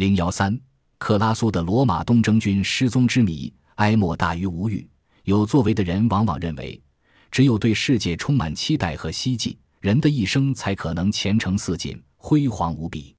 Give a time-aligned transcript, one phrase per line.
[0.00, 0.58] 零幺三，
[0.96, 4.88] 克拉苏的罗马东征军失踪之谜，哀莫大于无语。
[5.24, 6.82] 有作为的人往往认为，
[7.30, 13.14] 只有对世界充满期待和希冀，人的一生才可能前程似锦、辉煌无比。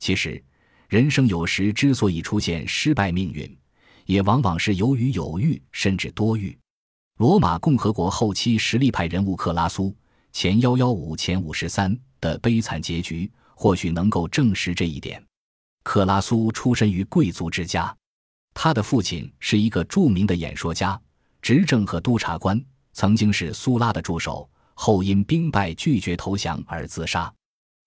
[0.00, 0.42] 其实，
[0.88, 3.56] 人生有时之所以出现失败命运，
[4.06, 6.58] 也往往是由于有欲甚至多欲。
[7.18, 9.94] 罗马共和国后期实力派人物克拉苏
[10.34, 15.22] （前幺幺五前五十三）的悲惨结局，或许能够证实这一点。
[15.86, 17.96] 克拉苏出身于贵族之家，
[18.52, 21.00] 他的父亲是一个著名的演说家、
[21.40, 22.60] 执政和督察官，
[22.92, 27.32] 曾经是苏拉的助手，后因兵败拒绝投降而自杀。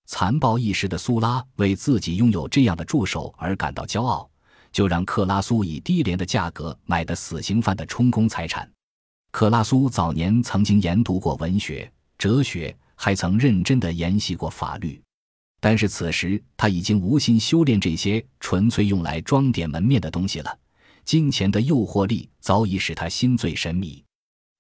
[0.06, 4.28] 残暴一时的苏拉为自己拥有这样的助手而感到骄傲，
[4.72, 8.72] 就让克拉苏以低廉的价格买的死刑犯的充公财产。
[9.32, 15.04] 克拉苏早年曾经研读过文学、哲学，还曾认真地研习过法律，
[15.60, 20.60] 但是此时他已经无心修炼这些纯粹用来装点门面的东西了。
[21.04, 24.04] 金钱的诱惑力早已使他心醉神迷。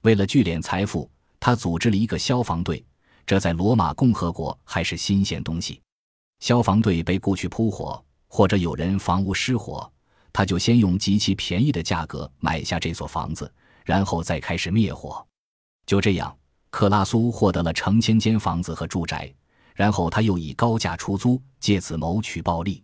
[0.01, 2.83] 为了聚敛财富，他组织了一个消防队。
[3.25, 5.79] 这在罗马共和国还是新鲜东西。
[6.39, 9.87] 消防队被雇去扑火，或者有人房屋失火，
[10.33, 13.51] 他就先用极其便宜的价格买下这所房子，
[13.85, 15.23] 然后再开始灭火。
[15.85, 16.35] 就这样，
[16.71, 19.31] 克拉苏获得了成千间房子和住宅，
[19.79, 22.83] 然后他又以高价出租，借此谋取暴利。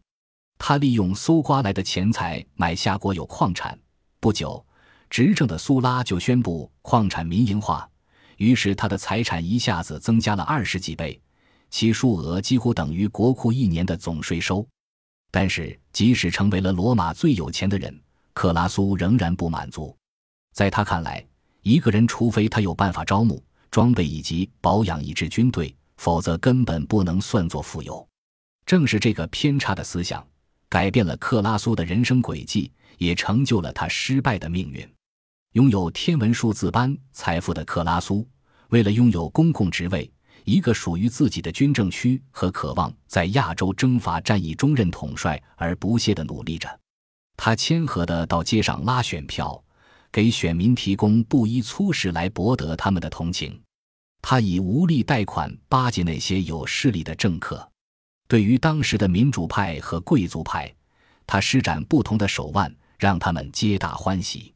[0.57, 3.77] 他利用搜刮来的钱财买下国有矿产。
[4.21, 4.65] 不久，
[5.09, 7.85] 执政的苏拉就宣布矿产民营化。
[8.38, 11.21] 于是，他的财产一下子增加了二十几倍，
[11.69, 14.66] 其数额几乎等于国库一年的总税收。
[15.31, 17.93] 但是，即使成为了罗马最有钱的人，
[18.33, 19.93] 克拉苏仍然不满足。
[20.53, 21.21] 在他看来，
[21.61, 28.07] 一个人除非他有办法招募、装备以及保养一支军队，否则根本不能算作富有。
[28.65, 30.25] 正是这个偏差的思想，
[30.67, 34.88] 改变了克拉苏的人生轨迹，也成就了他失败的命运。
[35.53, 38.27] 拥有天文数字般财富的克拉苏，
[38.69, 40.11] 为了拥有公共职位、
[40.44, 46.67] 一个属于自己的军政区和渴望在亚洲征伐战役中任统帅而不懈地努力着。
[47.38, 49.63] 他谦和地到街上拉选票，
[50.12, 53.62] 给选民提供布衣粗食来博得他们的同情。
[54.28, 57.72] 他以无力贷款巴结那些有势力的政客。
[58.28, 60.74] 对于当时的民主派和贵族派，
[61.28, 64.52] 他施展不同的手腕，让他们皆大欢喜。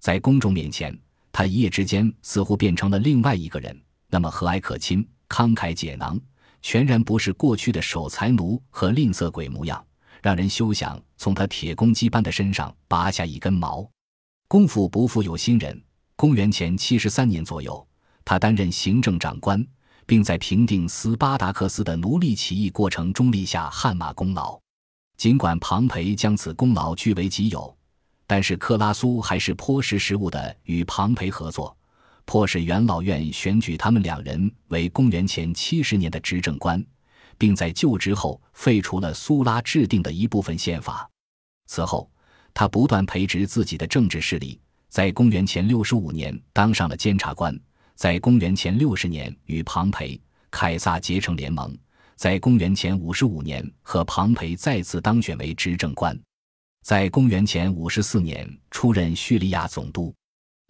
[0.00, 0.98] 在公众面前，
[1.30, 6.20] 他一夜之间似乎变成了另外一个人，那么和蔼可亲、慷慨解囊，
[6.60, 9.86] 全然不是过去的守财奴和吝啬鬼模样，
[10.22, 13.88] 让人休想从他铁公鸡般的身上拔下一根毛。
[14.48, 15.80] 功夫不负有心人，
[16.16, 17.86] 公元前七十三年左右，
[18.24, 19.64] 他担任行政长官，
[20.06, 24.58] 并在平定斯巴达克斯的奴隶起义过程中立下汗马功劳。
[25.16, 27.76] 尽管庞培将此功劳据为己有。
[28.26, 31.76] 但是克拉苏还是颇识时务的，与庞培合作，
[32.24, 36.82] 迫使元老院选举他们两人为公元前七十年的执政官，
[37.36, 41.06] 并在就职后废除了苏拉制定的一部分宪法。
[41.66, 42.10] 此后，
[42.54, 44.58] 他不断培植自己的政治势力，
[44.88, 47.54] 在公元前六十五年当上了监察官，
[47.94, 51.76] 在公元前六十年与庞培、凯撒结成联盟，
[52.16, 56.18] 在公元前五十五年和庞培再次当选为执政官。
[56.82, 60.14] 在公元前五十四年出任叙利亚总督，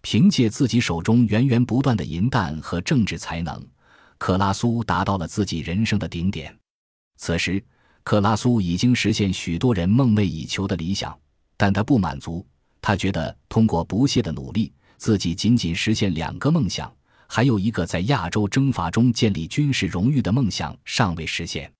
[0.01, 3.61] 凭借自己手中源源不断的银弹和政治才能，
[4.17, 6.55] 克拉苏达到了自己人生的顶点。
[7.17, 7.61] 此时，
[8.03, 11.17] 克拉苏已经实现许多人梦寐以求的理想，
[11.57, 12.45] 但他不满足。
[12.81, 16.95] 他觉得通过不懈的努力，自己仅仅实现两个梦想，
[17.27, 21.71] 还有一个在亚洲征伐中建立军事荣誉的梦想尚未实现。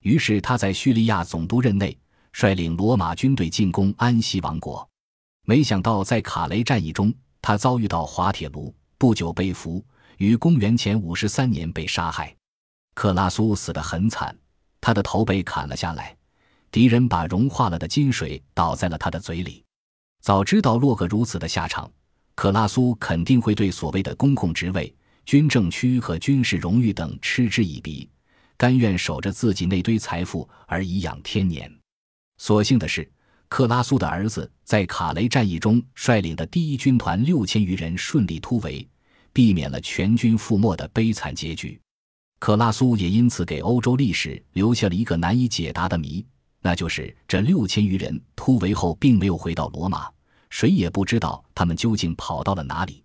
[0.00, 1.96] 于是，他在叙利亚总督任内。
[2.32, 4.86] 率领罗马军队进攻安息王国，
[5.46, 9.82] 没想到在卡雷战役中，他遭遇到滑铁卢，不久被俘，
[10.18, 12.36] 于公元前五十三年被杀害。
[12.92, 14.36] 克拉苏死得很惨，
[14.82, 16.14] 他的头被砍了下来，
[16.70, 19.64] 敌人把融化了的金水倒在了他的嘴里。
[20.20, 21.90] 早知道落个如此的下场，
[22.36, 24.94] 克拉苏肯定会对所谓的公共职位、
[25.24, 28.08] 军政区和军事荣誉等嗤之以鼻，
[28.58, 31.68] 甘愿守着自己那堆财富而颐养天年。
[32.36, 33.10] 所幸的是，
[33.48, 38.86] 克拉苏的儿子在卡雷战役中率领的第一军团六千余人顺利突围，
[39.32, 41.80] 避免了全军覆没的悲惨结局。
[42.38, 46.22] 克拉苏也因此给欧洲历史留下了一个难以解答的谜，
[46.60, 50.06] 那就是这六千余人突围后并没有回到罗马，
[50.50, 53.02] 谁也不知道他们究竟跑到了哪里。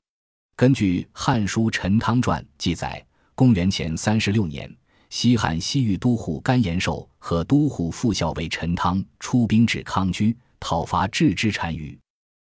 [0.55, 3.03] 根据《汉书·陈汤传》记载，
[3.33, 4.71] 公元前三十六年，
[5.09, 11.97] 西汉西域都护甘延寿和都护副校尉陈汤出兵至康居，讨伐郅支单于。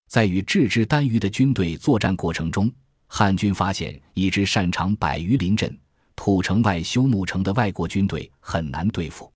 [0.09, 2.71] 在与郅支单于的军队作战过程中，
[3.07, 5.75] 汉军发现一支擅长百余临阵、
[6.15, 9.31] 土城外修木城的外国军队很难对付。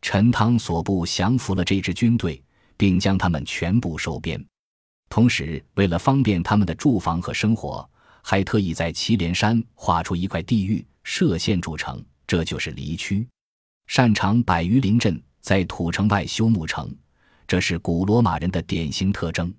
[0.00, 2.42] 陈汤所部降服了这支军队，
[2.78, 4.42] 并将他们全部收编。
[5.14, 7.88] 同时，为了方便他们的住房和生活，
[8.20, 12.04] 还特意在祁连山划出一块地域，设县筑城。
[12.26, 13.24] 这就是离区，
[13.86, 16.92] 擅长百余林阵，在土城外修木城，
[17.46, 19.54] 这是古罗马人的典型特征。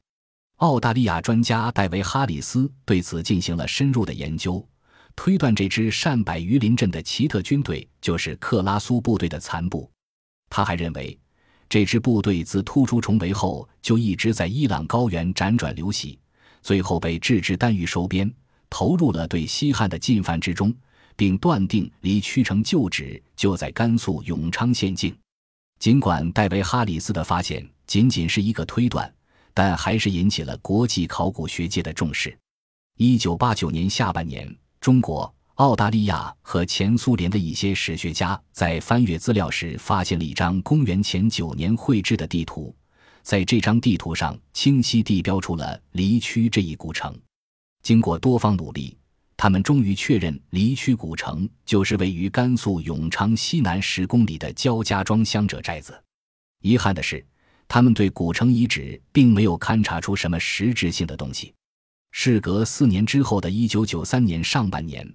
[0.58, 4.68] 澳大利亚专家戴维·哈里斯对此进行了深入的研究，
[5.16, 9.90] 推断这支善百余林阵的奇特军队就是克拉苏部队的残部。
[10.50, 11.18] 他还认为，
[11.70, 16.18] 这支部队自突出重围后就一直在伊朗高原辗转流徙，
[16.62, 18.32] 最后被郅支单于收编，
[18.70, 20.74] 投入了对西汉的进犯之中。
[21.18, 25.16] 并断定离曲城旧址就在甘肃永昌县境。
[25.80, 29.10] 尽管戴维·哈里斯的发现仅仅是一个推断，
[29.54, 32.38] 但还是引起了国际考古学界的重视。
[32.98, 42.76] 一九八九年下半年，中国、澳大利亚和前苏联的一些史学家在翻阅资料时，发现了一张公元前九年绘制的地图。
[43.24, 47.18] 在这张地图上，清晰地标出了离曲这一古城。
[47.84, 48.98] 经过多方努力。
[49.38, 55.94] 他们终于确认，离曲古城就是位于甘肃永昌西南十公里的焦家庄乡者寨子。
[56.62, 57.26] 遗憾的是，
[57.68, 61.54] 他们对古城遗址并没有勘察出什么实质性的东西。
[62.12, 65.06] 事隔四年之后的一九九三年上半年，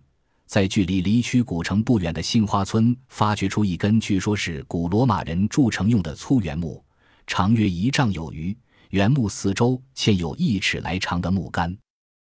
[0.50, 6.84] 在距离离曲古城不远的杏花村，发掘出一根据说是古罗马人筑城用的粗圆木，
[7.24, 8.58] 长约一丈有余，
[8.88, 11.78] 圆木四周嵌有一尺来长的木杆。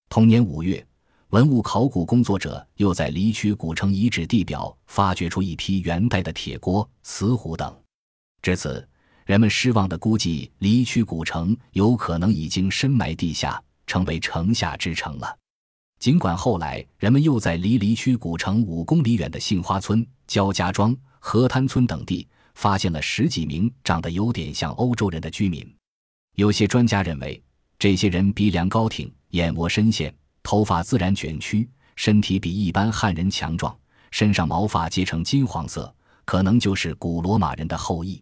[0.07, 0.85] 同年五月。
[1.29, 7.75] 文物考古工作者又在离曲古城遗址地表发掘出一批元代的铁锅、瓷壶等。
[8.43, 8.87] 至此，
[9.25, 15.37] 人们失望地估计离曲古城有可能已经深埋地下，成为城下之城了。
[16.01, 25.63] 尽管后来人们又在离离区古城五公里远的杏花村、焦家庄、河滩村等地发现了十几名长得有点像欧洲人的居民，
[26.37, 27.39] 有些专家认为，
[27.77, 30.11] 这些人鼻梁高挺，眼窝深陷。
[30.41, 33.77] 头发自然卷曲，身体比一般汉人强壮，
[34.09, 35.93] 身上毛发结成金黄色，
[36.25, 38.19] 可能就是古罗马人的后裔。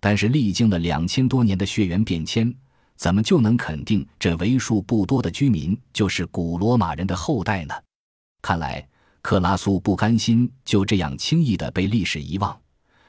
[0.00, 2.50] 但是历经了两千多年的血缘变迁，
[3.00, 7.74] 怎么就能肯定这为数不多的居民就是古罗马人的后代呢？
[8.42, 8.86] 看来
[9.22, 12.54] 克拉苏不甘心就这样轻易地被历史遗忘，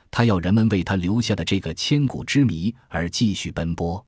[0.10, 4.02] 他要人们为他留下的这个千古之谜而继续奔波。